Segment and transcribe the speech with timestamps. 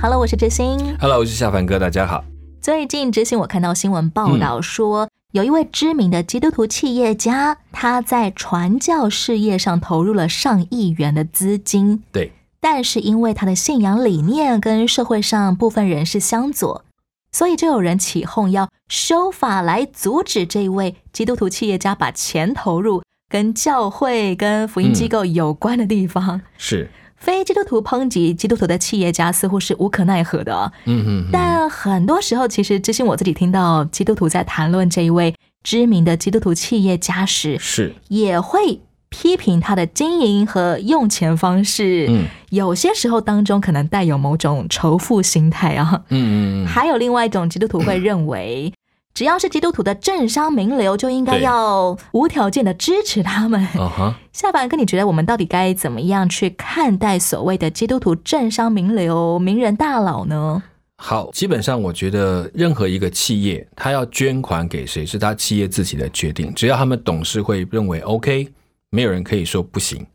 [0.00, 0.96] Hello，我是知心。
[1.00, 2.24] Hello，我是夏凡哥，大家好。
[2.60, 12.30] 最近知心我看到新闻报道说，有一位知名的基督徒企业家，他在传教事业上投入了上亿元的资金，对，
[12.60, 16.84] 但是因为他的信仰理念跟社会上部分人士相左，
[17.32, 26.40] 所以就有人起哄要修法来阻止这一位基督徒企业家把钱投入跟教会、跟福音机构有关的地方。
[26.56, 30.72] 是，非基督徒抨击基督徒的企业家似乎是无可奈何的。
[30.86, 42.06] 嗯，嗯但很多时候，其实之前我自己听到基督徒在谈论这一位知名的基督徒企业家时，是，也会批评他的经营和用钱方式。
[42.08, 42.26] 嗯。
[42.50, 46.04] 有些时候当中可能带有某种仇富心态啊。
[46.08, 48.72] 嗯嗯嗯，还有另外一种基督徒会认为，
[49.14, 53.66] 只要是基督徒的政商名流，就应该要无条件的支持他们。
[54.32, 60.62] 下凡哥，你觉得我们到底该怎么样去看待所谓的基督徒政商名流、名人大佬呢？
[61.00, 68.48] 好，基本上我觉得任何一个企业，他要捐款给谁是他企业自己的决定，只要他们董事会认为 OK，
[68.90, 70.06] 没有人可以说不行。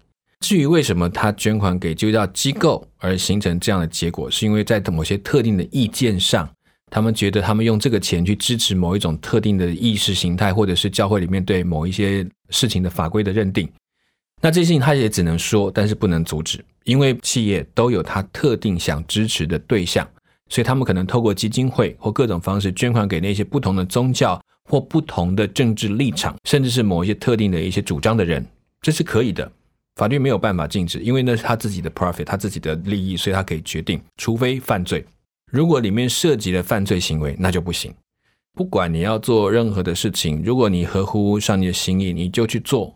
[0.42, 6.50] 至于为什么他捐款给基督教机构而形成这样的结果，是因为在某些特定的意见上，
[6.94, 13.68] 他们觉得他们用这个钱去支持某一种特定的意识形态，或者是教会里面对某一些事情的法规的认定。
[14.40, 20.08] 那这些事情他也只能说，但是不能阻止，因为企业都有他特定想支持的对象，
[20.50, 28.46] 所以他们可能透过基金会或各种方式捐款给那些不同的宗教或不同的政治立场，甚至是某一些特定的一些主张的人，
[28.82, 29.52] 这是可以的。
[29.96, 35.04] 法律没有办法禁止，因为那是他自己的 profit，他自己的利益，所以他可以决定，除非犯罪。
[35.54, 37.94] 如果里面涉及了犯罪行为，那就不行。
[38.56, 42.92] 不管你要做任何的事情，如果你合乎上帝的心意，你就去做，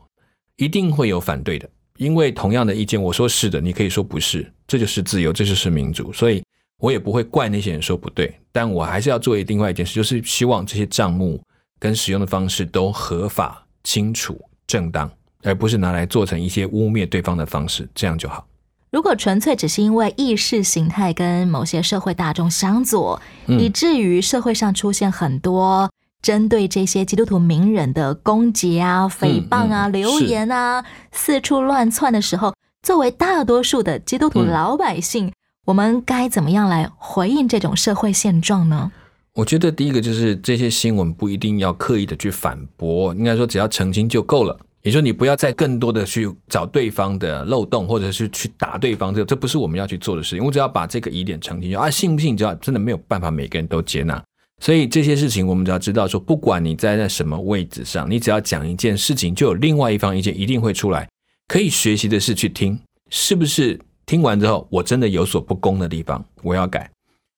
[0.56, 1.69] 一定会有反对的。
[1.97, 6.12] 因为同样的意见，我说是的，你可以说不是，这就是自由，这就是民主。
[6.12, 6.41] 所以
[6.79, 11.39] 我也不会怪那些人说不对，但我还是要做另外一件事，就是希望这些账目
[11.78, 14.35] 跟使用的方式都合法、清楚、
[14.66, 15.07] 正当，
[15.44, 18.47] 而不是拿来做成一些污蔑对方的方式，这样就好。
[18.89, 25.89] 如果纯粹只是因为意识形态跟某些社会大众相左，嗯以至于社会上出现很多
[26.21, 35.31] 针对这些基督徒名人的攻击啊、诽谤啊、嗯流言啊，四处乱窜的时候，作为大多数的基督徒嗯老百姓，
[35.65, 38.91] 我们该怎么样来回应这种社会现状呢？
[39.33, 44.57] 我觉得第一个就是这些新闻不一定要刻意的去反驳，应该说只要澄清就够了。
[44.87, 50.45] 也就是说，你不要再更多的去找对方的漏洞，或者是去打对方，这这不是我们要去做的事情。
[50.45, 52.33] 我只要把这个疑点澄清，就啊，信不信？
[52.33, 54.23] 你只要真的没有办法每个人都接纳，
[54.61, 61.05] 所以这些事情我们只要知道说，不管你在在什么位置上，你只要讲一件事情，就有另外一方意见一定会出来。
[61.49, 66.89] 可以学习的是去听，是不是听完之后我真的有所不公的地方，我要改。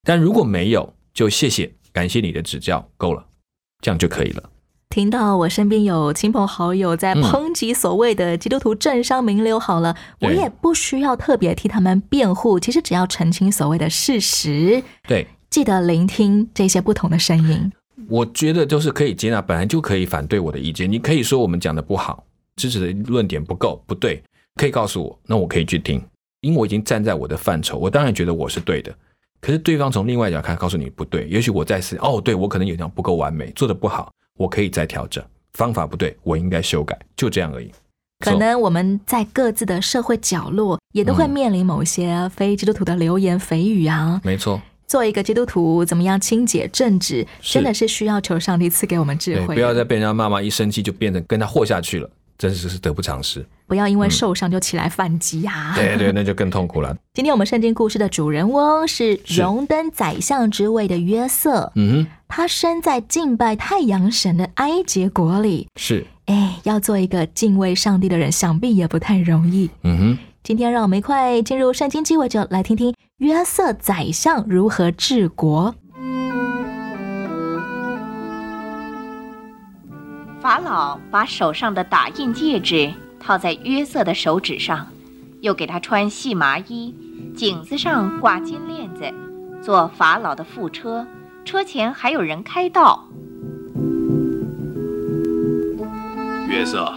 [0.03, 3.25] 但如果没有，就谢谢，感谢你的指教，够了，
[3.81, 4.43] 这样就可以了。
[4.89, 12.59] 听到我身边有亲朋好友在嗯抨击所谓的基督徒政商名流，好了，我也不需要特别替他们辩护。
[12.59, 17.71] 其实只要澄清所谓的事实，对，记得聆听这些不同的声音。
[18.07, 20.91] 我觉得就是可以接纳，本来就可以反对我的意见。
[20.91, 22.23] 你可以说我们讲的不好，
[22.55, 24.23] 支持的论点不够，不对，
[24.55, 26.03] 可以告诉我，那我可以去听，
[26.41, 28.91] 因为我已经站在我的范畴，我当然觉得我是对的。
[29.39, 35.21] 可是对方从另外一角看，告诉你不对，也许我在思哦，对我可能有点不够完美，做的不好，我可以再调整，
[35.55, 37.69] 方法不对，我应该修改，就这样而已。
[38.23, 44.21] 可能我们在各自的社会角落，也都会嗯面临某些非基督徒的流言蜚语啊。
[44.23, 49.55] 没错，作为一个基督徒，怎么样清洁正直，真的是需要求上帝赐给我们智，慧。
[49.55, 52.09] 不要再被人家骂骂，一生气就变成跟他和下去了，
[52.39, 53.45] 真是是得不偿失。
[53.67, 55.73] 不要因为受伤就起来反击啊！
[55.75, 56.97] 对对，那就更痛苦了。
[57.13, 65.67] 今天我们圣经故事的主人翁是是荣登宰相之位的约瑟，嗯哼，他生在敬拜太阳神的埃及国里。
[65.75, 69.69] 是，哎，要做一个敬畏上帝的人，想必也不太容易。
[69.83, 70.17] 嗯哼。
[70.41, 75.75] 今天让我们一块进入圣经鸡尾酒，来听听约瑟宰相如何治国。
[80.49, 84.87] 法老把手上的打印戒指套在约瑟的手指上，
[85.41, 86.95] 又给他穿细麻衣，
[87.37, 89.13] 颈子上挂金链子，
[89.61, 91.05] 坐法老的副车，
[91.45, 93.07] 车前还有人开道。
[96.47, 96.91] 约瑟，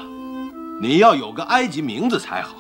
[0.81, 2.55] 你要有个埃及名字才好。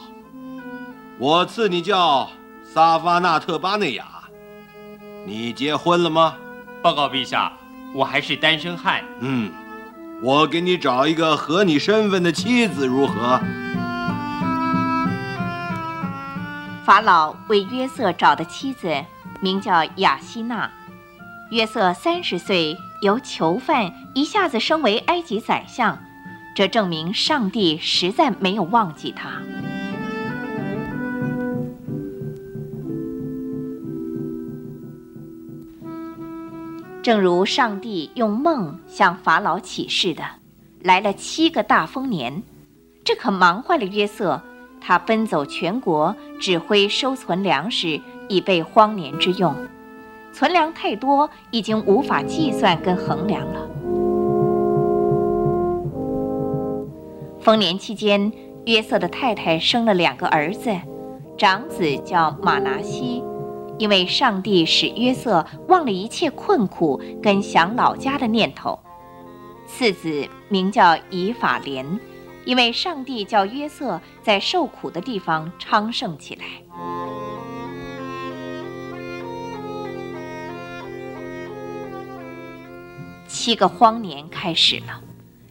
[1.18, 2.28] 我赐你叫
[2.62, 4.04] 萨发纳特巴内亚。
[5.24, 6.34] 你结婚了吗？
[6.82, 7.50] 报告陛下，
[7.94, 9.02] 我还是单身汉。
[9.20, 9.50] 嗯，
[10.24, 13.40] 我给你找一个合你身份的妻子如何？
[16.84, 19.04] 法老为约瑟找的妻子
[19.40, 20.70] 名叫雅西娜。
[21.50, 25.98] 约瑟三十岁，由囚犯一下子升为埃及宰相。
[26.54, 29.28] 这证明上帝实在没有忘记他。
[37.02, 40.22] 正如上帝用梦向法老启示的，
[40.82, 42.42] 来了七个大丰年，
[43.04, 44.40] 这可忙坏了约瑟。
[44.80, 49.54] 他奔走全国，指挥收存粮食，以备荒年之用。
[50.32, 53.68] 存粮太多，已经无法计算跟衡量了。
[57.40, 58.32] 丰年期间，
[58.66, 60.70] 约瑟的太太生了两个儿子，
[61.36, 63.22] 长子叫马拿西，
[63.82, 68.78] 因为上帝使约瑟忘了一切困苦跟想老家的念头；
[69.66, 71.98] 次子名叫以法莲，
[72.44, 76.44] 因为上帝叫约瑟在受苦的地方昌盛起来。
[83.26, 85.02] 七个荒年开始了，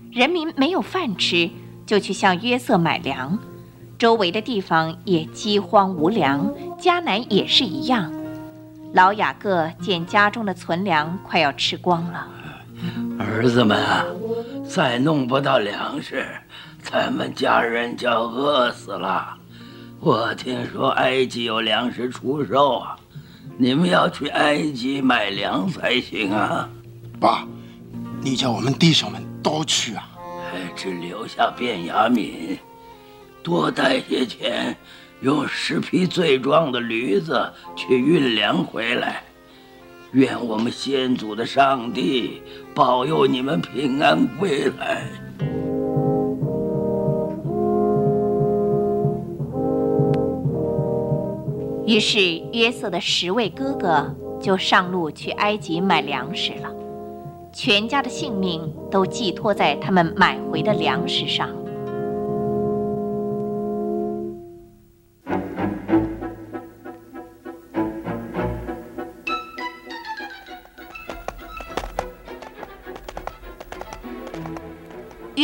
[0.10, 1.52] 人民没有饭吃。
[1.86, 3.38] 就去向约瑟买粮，
[4.00, 8.14] 周围的地方也饥荒无粮，迦南也是一样。
[8.94, 12.28] 老雅各见家中的存粮快要吃光了，
[13.18, 14.06] 儿子们啊，
[14.68, 16.26] 再弄不到粮食，
[16.82, 19.38] 咱们家人就要饿死了。
[20.02, 22.98] 我听说埃及有粮食出售啊，
[23.58, 26.68] 你们要去埃及买粮才行啊。
[27.18, 27.48] 爸，
[28.20, 30.10] 你叫我们弟兄们都去啊。
[30.76, 32.60] 只留下卞雅敏，
[33.42, 34.76] 多带些钱，
[35.22, 39.24] 用十匹最壮的驴子去运粮回来。
[40.14, 42.42] 愿我们先祖的上帝
[42.76, 45.08] 保佑你们平安归来。
[51.86, 52.20] 于是
[52.54, 56.70] 约瑟的十位哥哥就上路去埃及买粮食了。
[57.54, 61.61] 全家的性命都寄托在他们买回的粮食上。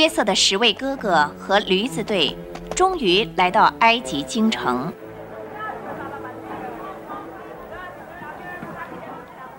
[0.08, 2.34] 约瑟的十位哥哥和驴子队
[2.74, 4.94] 终于来到埃及京城。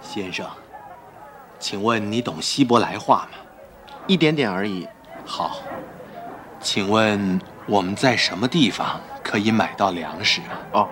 [0.01, 0.47] 先生。
[1.59, 3.39] 请问你懂希伯来话吗？
[4.07, 4.89] 一点点而已。
[5.27, 5.59] 好，
[6.63, 10.57] 请问我们在什么地方可以买到粮食啊？
[10.73, 10.89] 哦，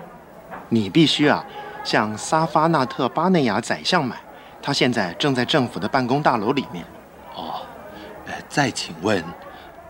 [0.69, 1.43] 你必须啊，
[1.83, 4.17] 向撒发纳特巴内亚宰相买，
[4.61, 6.85] 他现在正在政府的办公大楼里面。
[7.33, 7.61] 哦，
[8.27, 9.23] 呃，再请问，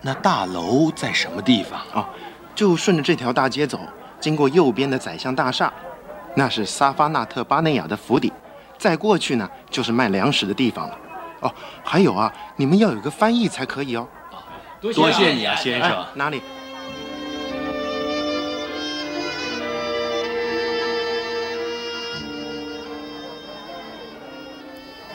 [0.07, 1.81] 那大楼在什么地方？
[1.94, 2.07] 啊，
[2.56, 3.77] 就顺着这条大街走，
[4.21, 5.69] 经过右边的宰相大厦，
[6.33, 8.31] 那是萨发纳特巴内亚的府邸。
[8.78, 10.97] 再过去呢，就是卖粮食的地方了。
[11.42, 14.07] 哦，还有啊，你们要有个翻译才可以哦。
[14.80, 16.06] 多谢你啊，先生。
[16.14, 16.42] 哪里？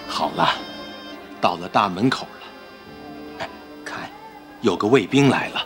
[0.06, 0.50] 好了，
[1.40, 2.41] 到了大门口了。
[4.62, 5.62] 有个卫兵来了。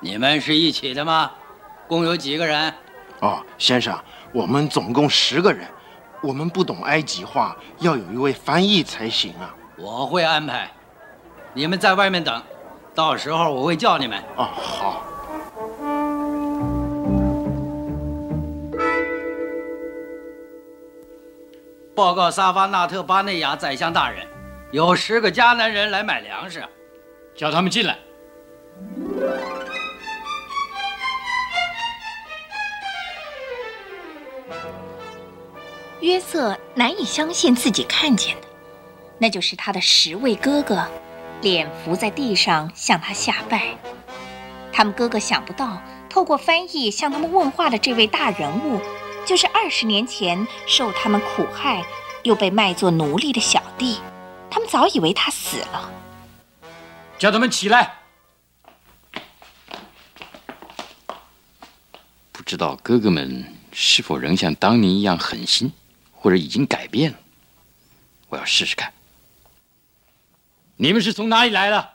[0.00, 1.30] 你们是一起的吗？
[1.88, 2.72] 共有几个人？
[3.20, 3.98] 哦，先生，
[4.32, 5.66] 我们总共十个人。
[6.22, 9.54] 我们不懂埃及话，要有一位翻译才行啊！
[9.78, 10.70] 我会安排，
[11.54, 12.42] 你们在外面等，
[12.94, 14.22] 到时候我会叫你们。
[14.36, 15.02] 哦，好。
[21.94, 24.26] 报告萨巴纳特巴内亚宰相大人，
[24.72, 26.62] 有十个迦南人来买粮食，
[27.40, 27.96] 叫他们进来。
[36.02, 38.46] 约瑟难以相信自己看见的，
[39.16, 40.86] 那就是他的十位哥哥，
[41.40, 43.74] 脸伏在地上向他下拜。
[44.70, 45.80] 他们哥哥想不到，
[46.10, 48.78] 透过翻译向他们问话的这位大人物，
[49.24, 51.82] 就是二十年前受他们苦害，
[52.22, 53.98] 又被卖作奴隶的小弟。
[54.50, 55.90] 他们早以为他死了。
[57.20, 57.98] 叫他们起来。
[62.32, 65.70] 不知道哥哥们是否仍像当年一样狠心？
[66.12, 67.18] 或者已经改变了。
[68.30, 68.90] 我要试试看。
[70.76, 71.90] 你们是从哪里来的？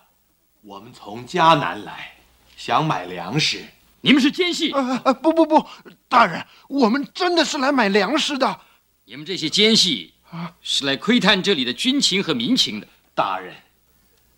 [0.62, 2.14] 我们从迦南来，
[2.56, 3.66] 想买粮食。
[4.02, 4.72] 你们是奸细！
[4.74, 5.14] 啊啊！
[5.14, 5.68] 不不不，
[6.08, 8.62] 大人，我们真的是来买粮食的。
[9.06, 12.88] 你们这些奸细啊，是来窥探这里的军情和民情的。
[13.16, 13.56] 大人，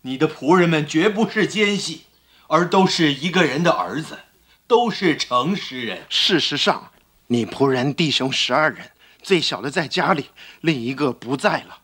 [0.02, 2.02] 你的仆人们绝不是奸细，
[2.46, 4.18] 而都是一个人的儿子，
[4.66, 6.06] 都是诚实人。
[6.08, 6.92] 事实上，
[7.26, 8.90] 你仆人弟兄十二人，
[9.22, 10.26] 最小的在家里，
[10.60, 11.80] 另一个不在了。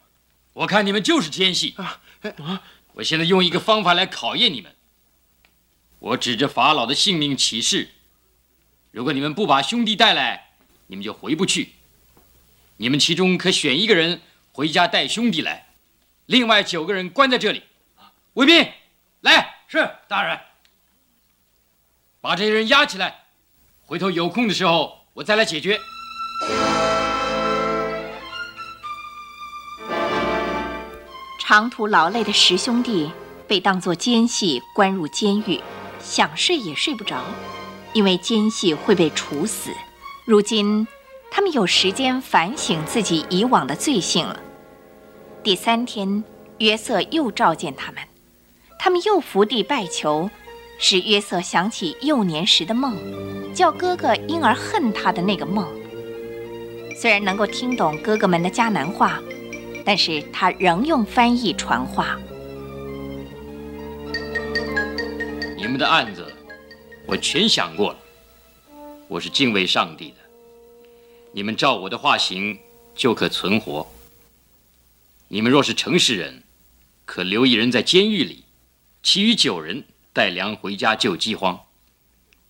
[0.53, 2.01] 我看你们就是奸细啊！
[2.39, 2.63] 啊！
[2.95, 4.73] 我现在用一个方法来考验你们。
[5.99, 7.89] 我指着法老的性命起誓：
[8.93, 10.51] 如果你们不把兄弟带来，
[10.87, 11.73] 你们就回不去。
[12.77, 14.21] 你们其中可选一个人
[14.53, 15.69] 回家带兄弟来，
[16.27, 17.65] 另外九个人关在这里。
[18.35, 18.69] 卫兵，
[19.21, 19.55] 来！
[19.69, 20.39] 是大人。
[22.21, 23.27] 把这些人押起来，
[23.87, 25.79] 回头有空的时候我再来解决。
[31.39, 33.13] 长途劳累的十兄弟
[33.47, 35.61] 被当作奸细关入监狱。
[36.01, 37.23] 想睡也睡不着，
[37.95, 39.71] 因为奸细会被处死。
[40.27, 40.87] 如今，
[41.31, 44.39] 他们有时间反省自己以往的罪行了。
[45.43, 46.23] 第三天，
[46.59, 48.03] 约瑟又召见他们，
[48.85, 50.31] 他们又伏地拜求，
[50.79, 52.95] 使约瑟想起幼年时的梦，
[53.55, 55.67] 叫哥哥因而恨他的那个梦。
[56.95, 59.23] 虽然能够听懂哥哥们的迦南话，
[59.87, 62.19] 但是他仍用翻译传话。
[65.57, 66.31] 你们的案子，
[67.07, 67.99] 我全想过了。
[69.09, 70.17] 我是敬畏上帝的，
[71.33, 72.59] 你们照我的话行，
[72.95, 73.91] 就可存活。
[75.29, 76.43] 你们若是诚实人，
[77.07, 78.44] 可留一人在监狱里，
[79.05, 81.61] 其余九人带粮回家救饥荒。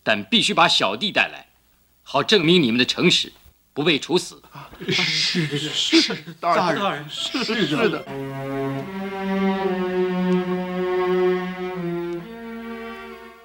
[0.04, 1.46] 但必须把小弟带来，
[2.02, 3.32] 好证明你们的诚实，
[3.72, 4.42] 不被处死。
[4.86, 8.04] 是是是，大人是是的。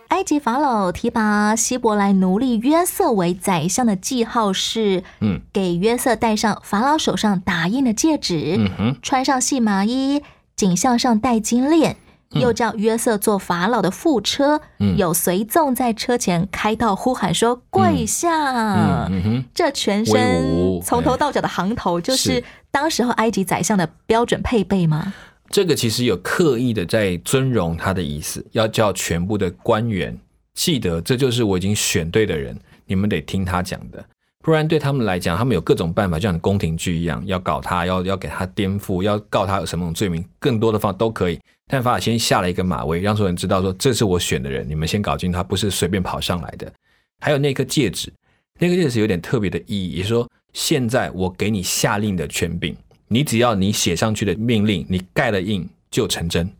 [0.09, 10.21] 埃及法老提拔希伯来奴隶约瑟为宰相的记号是：嗯，给约瑟戴上法老手上打印的戒指，嗯，穿上细麻衣，
[10.57, 11.95] 颈项上戴金链，
[12.31, 14.61] 又叫约瑟坐法老的副车，
[14.97, 25.13] 有随从在车前开道呼喊说：“跪下！”嗯哼，这全身从头到脚的行头，就是当时候埃及宰相的标准配备吗？
[25.49, 30.15] 这个其实有刻意的在尊荣他的意思，要叫全部的官员
[30.53, 32.55] 记得，这就是我已经选对的人，
[32.85, 34.05] 你们得听他讲的，
[34.43, 41.39] 不然对他们来讲，他们有各种办法，就像宫廷剧一样，要搞他，要要给他颠覆，要告他有什么种罪名，更多的方都可以。
[41.71, 46.73] 但法尔先下了一个马威，让所有人知道说这是我选的人，你们先搞清他不是随便跑上来的。
[47.19, 48.11] 还有那颗戒指，
[48.57, 52.75] 那个戒指有点特别的意义，也是说现在我给你下令的权柄。
[53.07, 56.51] 你只要你写上去的命令，你盖了印就成真。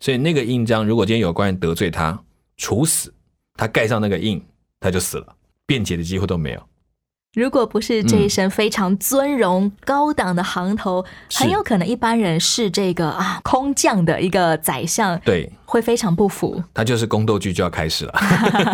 [0.00, 2.18] 所以那个印章，如果今天有官员得罪他，
[2.56, 3.12] 处死，
[3.54, 4.42] 他盖上那个印，
[4.80, 6.62] 他就死了，辩解的机会都没有。
[7.34, 16.62] 如果不是这一身非常尊荣高档的行头，很有可能一般人是这个啊空降的一个宰相，对，会非常不服。
[16.72, 18.14] 他就是宫斗剧就要开始了。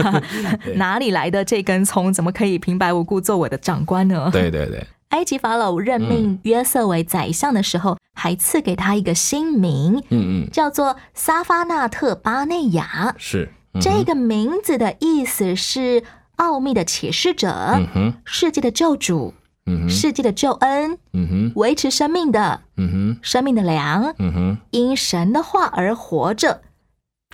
[0.76, 2.12] 哪里来的这根葱？
[2.12, 4.28] 怎么可以平白无故做我的长官呢？
[4.30, 4.86] 对对对。
[5.08, 13.14] 埃及法老任命约瑟为宰相的时候，还赐给他一个新名，嗯嗯，叫做撒发纳特巴内亚。
[13.18, 13.48] 是
[13.80, 16.02] 这个名字的意思是
[16.40, 19.34] 奥秘的启示者，嗯哼，世界的救主，
[19.66, 26.62] 嗯哼，世界的救恩，嗯哼，维持生命的，嗯哼，生命的粮，嗯哼，因神的话而活着。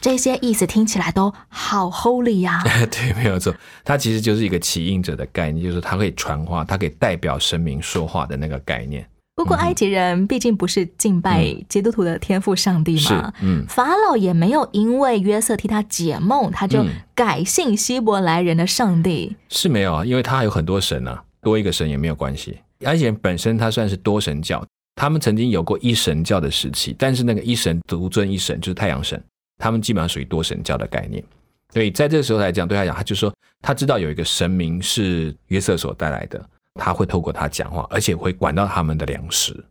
[0.02, 2.62] 这些意思听起来都好 holy 呀！
[2.90, 9.08] 对，没有错，它其实就是一个起应者的概念，就是它可以传话，它可以代表神明说话的那个概念。
[9.36, 16.82] 不过埃及人毕竟不是敬拜基督徒的天赋上帝嘛，嗯，法老也没有因为约瑟替他解梦，他就
[17.14, 19.36] 改信希伯来人的上帝。
[19.50, 22.58] 是没有啊，因为他还有很多神啊，多一个神也没有关系。
[22.84, 29.22] 埃及人本身他算是多神教，他们曾经有过一神教的时期，但是那个一神独尊一神就是太阳神。
[29.58, 31.22] 他们基本上属于多神教的概念，
[31.74, 36.42] 所以在这个时候来讲，对他讲，他就说他知道有一个神明是约瑟所带来的，
[36.78, 39.64] 他会透过他讲话，而且会管到他们的粮食。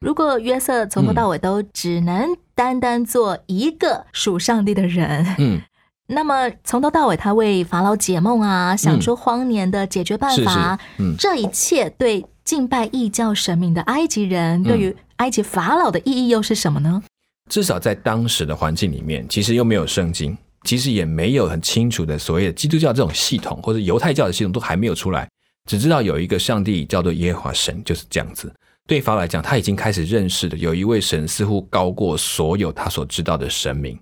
[0.00, 5.60] 如果约瑟从头到尾都只能单单做一个属上帝的人，嗯，
[6.08, 17.02] 那么从头到尾他为法老解梦啊，想出荒年的解决办法，嗯，这一切对敬拜异教神明的埃及人，对于埃及法老的意义又是什么呢？
[17.48, 25.26] 至少在当时的环境里面，其实又没有圣经，其实也没有很清楚的所谓的基督教这种系统，或者犹太教的系统都还没有出来，
[25.68, 28.52] 只知道有一个上帝叫做耶和华神，就是这样子。
[28.86, 33.98] 对法老来讲，他已经开始认识的有一位神似乎高过所有他所知道的神明，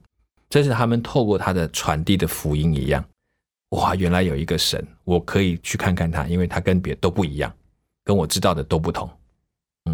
[0.50, 3.04] 这是他们透过他的传递的福音一样。
[3.71, 7.52] 哇，原来有一个神，我可以去看看他，因为他跟别都不一样，
[8.04, 9.09] 跟我知道的都不同。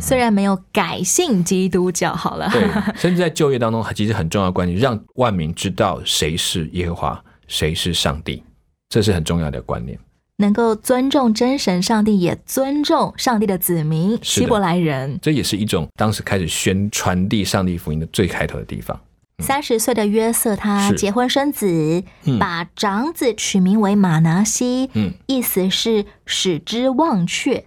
[0.00, 8.42] 虽然没有改信基督教，好了，对，甚至在就业当中，其实很重要的观念，让万民知道谁是耶和华，谁是上帝，
[8.88, 9.98] 这是很重要的观念。
[10.38, 14.18] 能够尊重真神上帝，也尊重上帝的子民的。
[14.22, 15.18] 希伯来人。
[15.20, 18.98] 这也是一种当时开始宣传递上帝福音的最开头的地方。
[19.40, 22.38] 三十岁的约瑟，他结婚生子，嗯。
[22.38, 25.12] 把长子取名为马拿西，嗯。
[25.26, 27.64] 意思是使之忘却。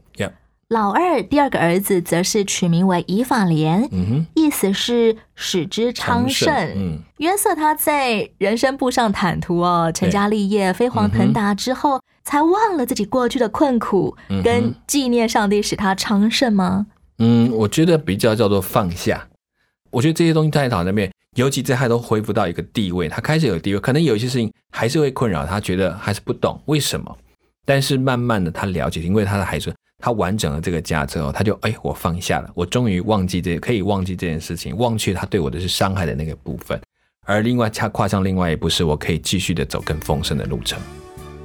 [0.71, 6.49] 老二第二个儿子则是取名为以法莲，嗯，意思是使之昌盛。
[6.73, 16.87] 嗯，约瑟他在人生步上坦途哦，成家立业、飞黄腾达之后，才忘了自己过去的困苦，跟纪念上帝使他昌盛吗？
[17.19, 19.27] 嗯，我觉得比较叫做放下。
[19.89, 27.17] 我觉得这些东西在他那边，尤其在他都恢复到一个地位，他开始有地位，可能有一些事情还是会困扰他，觉得还是不懂为什么。
[27.65, 36.79] 但是慢慢的他了解，因为他的孩子，他完整了这个家之后，他就哎，我放下了，我终于忘记这可以忘记这件事情，忘却他对我的是伤害的那个部分。
[37.25, 40.79] 而另外，他跨上另外一步，是我可以继续的走更丰盛的路程。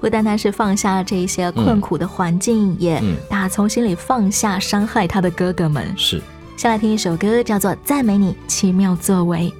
[0.00, 5.92] 不单单是放下这一些困苦的环境，也嗯打从心里放下伤害他的哥哥们。
[5.96, 6.22] 是，
[6.56, 9.50] 先来听一首歌，叫做《赞美你奇妙作为》。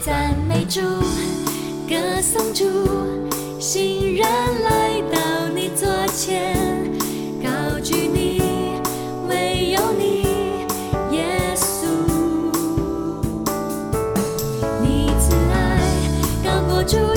[0.00, 0.80] 赞美主，
[1.88, 2.64] 歌颂主，
[3.58, 4.28] 欣然
[16.86, 17.14] 高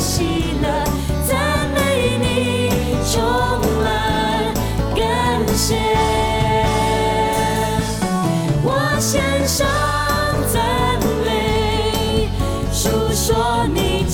[0.00, 0.84] 喜乐，
[1.28, 2.70] 赞美你
[3.12, 3.20] 充
[3.82, 3.84] 满
[4.96, 5.76] 感谢。
[8.64, 9.68] 我献上
[10.50, 12.30] 赞美，
[12.72, 14.06] 述说你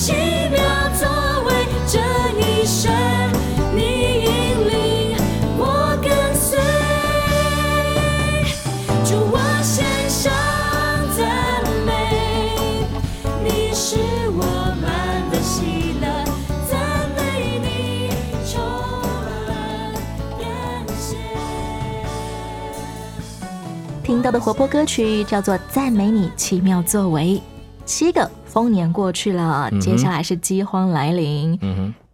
[24.27, 27.35] 到的活泼歌曲叫做《赞美你奇妙作为》。
[27.85, 31.57] 七个丰年过去了，嗯接下来是饥荒来临。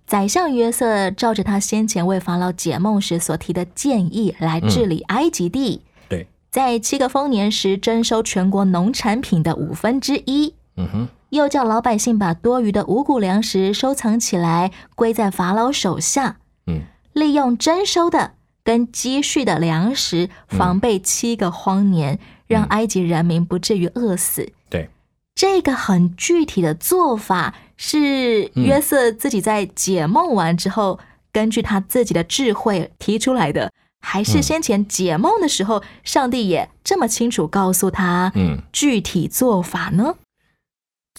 [0.05, 16.81] 宰相约瑟照着他先前为法老解梦时所提的建议来治理埃及地，对，在七个丰年时征收全国农产品的五分之一，嗯哼，又叫老百姓把多余的五谷粮食收藏起来，归在法老手下，嗯，
[17.13, 24.53] 利用征收的跟积蓄的粮食，防备七个荒年，让埃及人民不至于饿死。
[24.69, 24.89] 对，
[25.35, 30.99] 这个很具体的做法是约瑟自己在解梦完之后，
[31.31, 40.15] 根据他自己的智慧提出来的，还是先前解梦的时候，上帝也这么清楚告诉他，嗯，具体做法呢？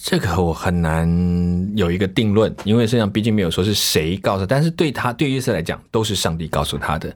[0.01, 1.07] 这个我很难
[1.75, 7.15] 有一个定论，因为实际上毕竟没有说是谁告诉，但是对他对约瑟来讲，都是上帝告诉他的。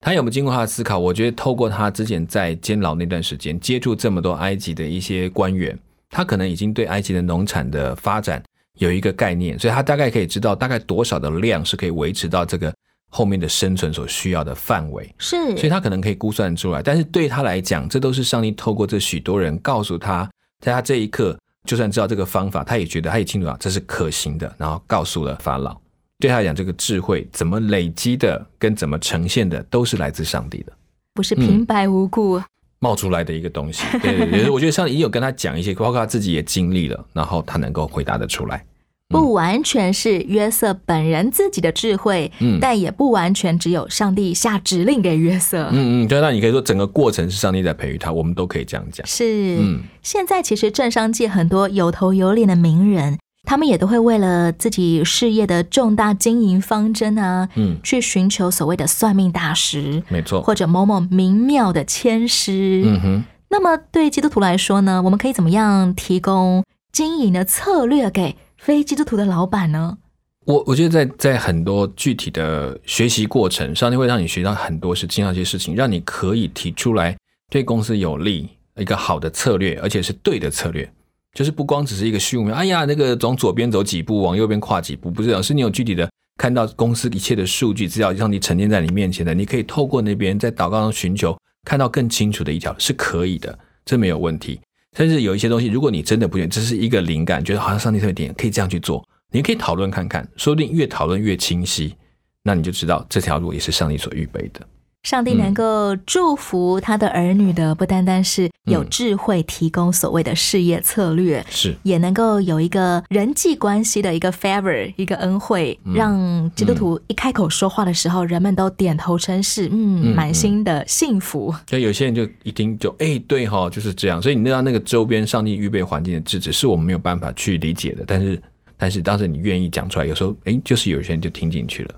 [0.00, 0.98] 他有没有经过他的思考？
[0.98, 5.76] 我觉得透过他之前在监牢那段时间，接触这么多埃及的一些官员，
[6.08, 8.42] 他可能已经对埃及的农产的发展
[8.78, 12.72] 有一个概念，所以他大概可以知道大概多少的量是可以维持到这个
[13.10, 15.12] 后面的生存所需要的范围。
[15.18, 20.30] 是，所以他可能可以估算出来，但是对他来讲，这都是上帝透过这许多人告诉他，
[20.60, 25.76] 在他这一刻，就算知道这个方法，他也觉得他也清楚啊，这是可行的，然后告诉了法老。
[26.18, 30.72] 对他来讲，这个智慧怎么累积的，跟怎么呈现的，都是来自上帝的，
[31.14, 32.42] 不是平白无故。
[32.80, 33.84] 冒出来的一个东西。
[34.02, 38.64] 对对对，我觉得上帝也有跟他讲一些，包括他自己也经历了，然后他能够回答得出来。
[39.08, 45.70] 不完全是约瑟本人自己的智慧，嗯但也不完全只有上帝下指令给约瑟。
[45.72, 49.06] 嗯嗯，对，那你可以说整个过程是上帝在培育他，我们都可以这样讲。
[49.06, 60.42] 是，嗯现在其实政商界很多有头有脸的名人，他们也都会为了自己事业的重大经营方针啊，嗯，去寻求所谓的算命大师，没错。
[60.42, 62.82] 或者某某名庙的签师。
[62.84, 63.24] 嗯哼。
[63.48, 69.96] 那么对基督徒来说呢，我们可以怎么样提供经营的策略给非基督徒的老板呢？
[70.44, 77.16] 我我觉得在在很多具体的学习过程，上帝会让你学到很多事情，那些事情让你可以提出来
[77.50, 80.92] 对公司有利一个好的策略，而且是对的策略，
[81.38, 82.52] 就是不光只是一个虚无缥。
[82.52, 94.60] 哎呀，那个往左边走几步，往右边跨几步，不是这样，是你有具体的看到公司一切的数据资料，让你沉淀在你面前的，你可以透过那边在祷告中寻求，看到更清楚的一条是可以的，这没有问题。
[94.96, 101.94] 甚至有一些东西，如果你真的不愿意，这是一个灵感，觉得好像上帝特别点可以这样去做，你可以讨论看看，说不定越讨论越清晰，
[102.42, 104.66] 那你就知道这条路也是上帝所预备的。
[105.04, 121.54] 上帝能够祝福他的儿女的，不单单是有嗯智慧提供所谓的事业策略，是，也能够有一个人际关系的一个 favor，一个恩惠，嗯让基督徒一开口说话的时候，人们都点头称是，嗯，嗯满心的幸福。
[121.68, 124.20] 所以有些人就一听就哎、对哈、就是这样。
[124.20, 128.04] 所以你知道那个周边上帝预备环境的制止，是我们没有办法去理解的。
[128.06, 128.42] 但是，
[128.76, 131.94] 但是当时你愿意讲出来，有时候哎、就是有些人就听进去了，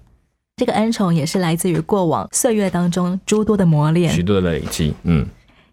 [0.60, 4.26] 这个恩宠也是来自于过往岁月当中诸多的磨练许练。
[4.26, 4.92] 多的累积。
[5.04, 5.24] 嗯，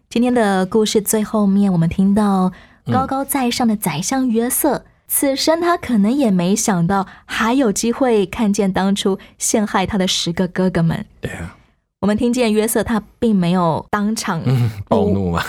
[0.08, 2.50] 今天的故事最后面，我们听到
[2.90, 11.04] 高高在上的宰相约瑟，此生他可能也没想到还有机会看见当初陷害他的十个哥哥们。
[11.20, 11.54] 对啊，
[12.00, 15.44] 我们听见约瑟他并没有当场 嗯，暴怒嘛，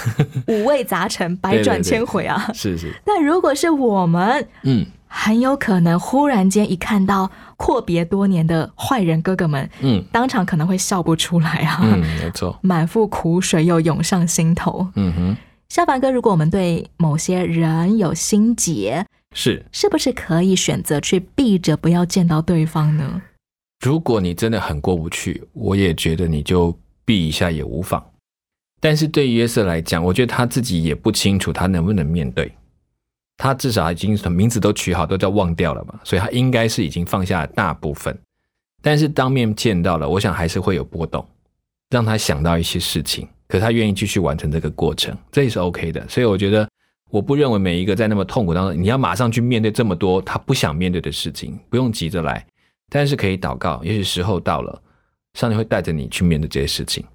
[0.49, 2.51] 五味杂陈、百转千回啊。
[2.53, 14.87] 是 是，但如果是我们，嗯很有可能忽然间一看到阔别多年的坏人哥哥们，嗯当场可能会笑不出来啊，嗯，没错， 满腹苦水又涌上心头。
[14.95, 15.37] 嗯哼，
[15.69, 19.03] 下凡哥，如果我们对某些人有心结，
[19.35, 19.65] 是。
[19.71, 23.21] 是不是可以选择去避着不要见到对方呢？
[23.83, 28.03] 如果你真的很过不去，我也觉得你就避一下也无妨。
[28.81, 32.51] 但是对于约瑟来讲，我觉得他自己也不清楚他能不能面对。
[33.39, 38.15] 他至少已经名字都取好，都叫忘掉了嘛，所以他应该是已经放下大部分。
[38.81, 41.25] 但是当面见到了，我想还是会有波动，
[41.89, 43.25] 让他想到一些事情。
[43.47, 46.05] 可他愿意继续完成这个过程，这也是 OK 的。
[46.09, 46.69] 所以我觉得，
[47.09, 52.45] 我不认为每一个在那么痛苦当中，你要马上去面对这么多他不想面对的事情，不用急着来。
[52.89, 54.81] 但是可以祷告，也许时候到了，
[55.35, 57.05] 上帝会带着你去面对这些事情。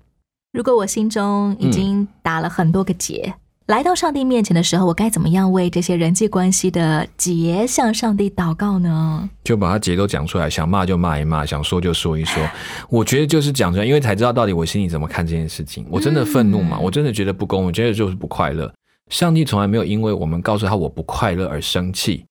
[0.52, 3.34] 如果我心中已经打了很多个结，
[3.66, 9.27] 来到上帝面前的时候，我该怎么样为这些人际关系的结向上帝祷告呢？
[9.42, 12.46] 就把他结都讲出来，想骂就骂一骂，想说就说一说。
[12.90, 15.87] 我觉得就是讲出来，因为才知道到底我心里怎么看这件事情。
[15.88, 16.79] 我真的愤怒嘛？
[16.79, 18.70] 我真的觉得不公，我觉得就是不快乐。
[19.09, 22.27] 上帝从来没有因为我们告诉他我不快乐而生气，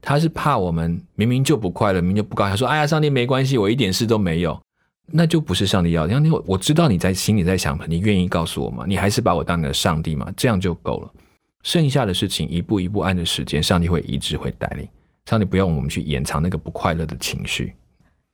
[0.00, 4.58] 他是怕我们明明就不快乐，明明就不高兴，他说：“哎呀，上帝没关系，我一点事都没有。”
[5.10, 6.20] 那就不是上帝要的。
[6.20, 8.84] 你我知道你在心里在想，你愿意告诉我吗？
[8.86, 10.30] 你还是把我当你的上帝吗？
[10.36, 11.10] 这样就够了。
[11.62, 14.88] 剩下的事情一步一步按着时间，上帝会一直，会带领。
[15.26, 17.74] 上帝不要我们去掩藏那个不快乐的情绪。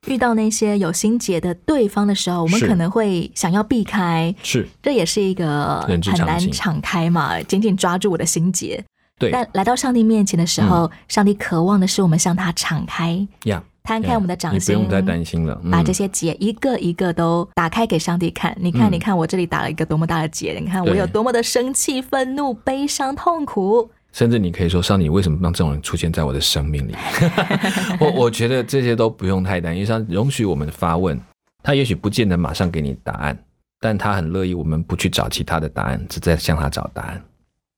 [0.07, 8.83] 遇到那些有心结的对方的时候，我们可能会想要避开，是这也是一个很难敞开嘛，紧紧抓住我的心结。
[9.17, 15.57] 对但来到上帝面前的时候，上帝渴望的是我们向他敞开，呀，摊开我们的掌心，你不用再担心了。
[15.63, 18.55] 嗯把这些结一个一个都打开给上帝看。
[18.59, 23.89] 你看，嗯你看，我这里打了一个多么大的结，你看我有多么的生气、愤怒、悲伤、痛苦。
[24.11, 26.95] 甚至你可以说，上帝为什么让这种人出现在我的生命里？
[27.99, 31.19] 我我觉得这些都不用太担心，上容许我们发问，
[31.61, 33.37] 他也许不见得马上给你答案，
[33.81, 37.21] 但他很乐意我们不去找其他的答案，只在向他找答案。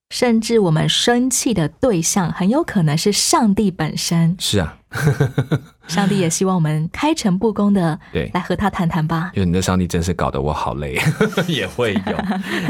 [0.10, 4.78] 甚至我们生气的对象很有可能是上帝本身，是啊，
[5.88, 9.32] 上帝也希望我们开诚布公的对来和他谈谈吧。
[9.36, 10.98] 因为你的上帝真是搞得我好累，
[11.48, 12.18] 也会有，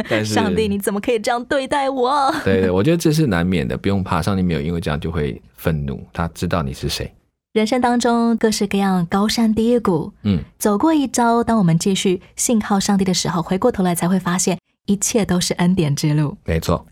[0.10, 2.34] 但是上帝，你怎么可以这样对待我？
[2.43, 7.13] 对对，我觉得这是难免的，不用怕，上帝没有因为这样就会愤怒，他知道你是谁。
[7.54, 16.38] 人生当中各式各样高山低谷，嗯，走过一遭，当我们继续信靠上帝的时候，回过头来才会发现，一切都是恩典之路。
[16.45, 16.86] 没错，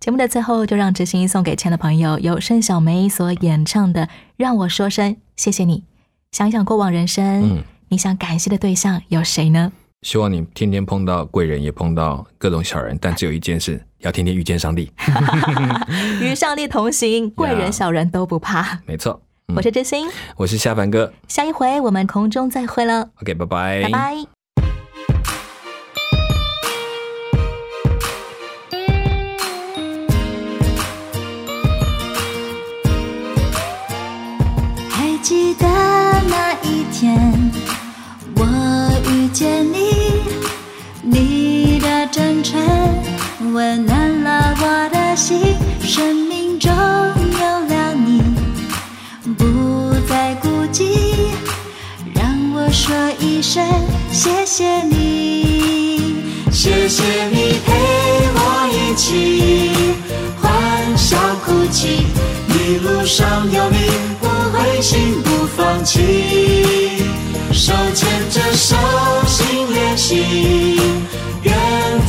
[0.00, 4.02] 节目的最后，就让知心送给亲爱的朋友，由盛小梅所演唱的
[4.36, 5.78] 《让我说声谢谢你》。
[6.30, 9.72] 想一想过往人生，嗯，你想感谢的对象有谁呢？
[10.02, 14.92] 希望你天天碰到贵人，也碰到各种小人，但只有一件事，要天天遇见上帝。
[16.22, 18.78] 与上帝同行，贵人小人都不怕。
[18.86, 24.37] 没错，嗯我是知心，我是夏凡哥下一回我们空中再会了，，OK，拜拜，拜拜。
[35.58, 35.66] 的
[36.28, 37.52] 那一天，
[38.36, 38.44] 我
[39.10, 40.22] 遇见你，
[41.02, 42.60] 你的真诚
[43.52, 48.22] 温暖了我的心，生命中有了你，
[49.36, 50.86] 不再孤寂，
[52.14, 53.64] 让我说一声
[54.10, 56.16] 谢谢你，
[56.50, 57.72] 谢谢你陪
[58.34, 59.70] 我一起
[60.40, 62.06] 欢笑哭泣，
[62.68, 63.78] 一路上有你，
[64.20, 67.02] 不灰心不放弃，
[67.50, 68.76] 手牵着手
[69.26, 70.76] 心连心，
[71.44, 71.54] 愿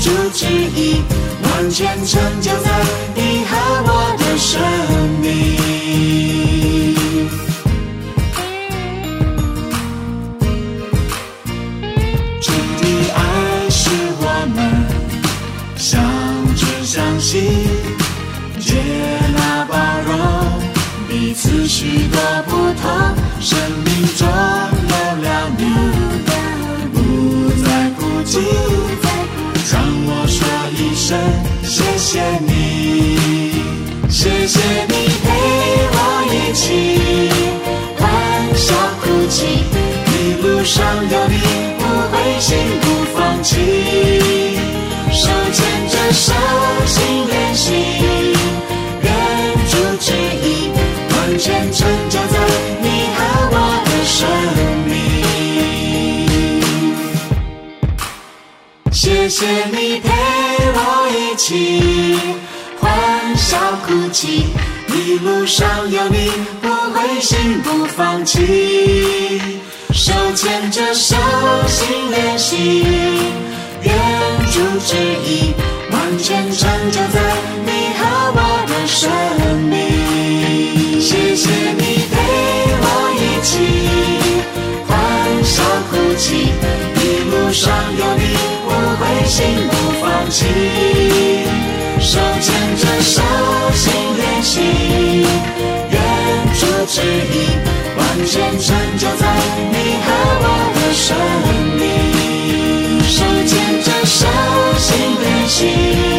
[0.01, 1.01] 主旨意
[1.43, 2.83] 完全成就在
[3.15, 4.88] 你和我的身。
[34.49, 35.27] 谢谢你陪
[35.93, 35.95] 我
[36.33, 36.65] 一起
[37.99, 38.01] 欢
[38.55, 39.45] 笑哭泣，
[40.07, 40.75] 一路上
[41.07, 41.37] 有你，
[41.77, 42.83] 不灰心不
[43.15, 43.53] 放弃，
[45.13, 45.57] 手牵
[45.87, 46.33] 着手
[46.87, 47.67] 心连心，
[49.03, 49.07] 愿
[49.69, 50.07] 主旨
[50.41, 50.71] 意
[51.11, 52.35] 完全成就在
[52.81, 53.17] 你和
[53.53, 54.17] 我的生
[54.87, 54.91] 命。
[58.91, 60.09] 谢谢你陪
[60.73, 60.77] 我
[61.13, 62.38] 一起
[63.49, 64.45] 欢笑哭泣，
[64.89, 66.29] 一路上有你，
[66.61, 69.41] 不灰心不放弃，
[69.91, 71.15] 手牵着手
[71.67, 72.85] 心连心，
[73.81, 73.91] 愿
[74.51, 75.55] 主旨意
[75.91, 77.19] 完全成就在
[77.65, 79.09] 你和我的生
[79.67, 81.01] 命。
[81.01, 82.13] 谢谢你陪
[82.83, 82.85] 我
[83.17, 83.49] 一起
[84.87, 84.93] 欢
[85.43, 86.53] 笑哭泣，
[87.01, 90.45] 一路上有你，不灰心不放弃，
[91.99, 92.68] 手牵
[93.09, 93.19] 手
[93.73, 94.61] 心连心
[95.89, 95.99] 圆
[96.53, 97.57] 珠之意
[97.97, 98.67] 万千成
[98.99, 99.25] 就在
[99.71, 100.07] 你和
[100.43, 100.45] 我
[100.75, 101.07] 的生
[101.79, 101.81] 命。
[103.01, 104.27] 手牵着手
[104.77, 104.87] 心
[105.19, 106.18] 连心